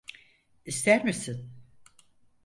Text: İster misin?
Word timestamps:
İster 0.65 1.05
misin? 1.05 1.53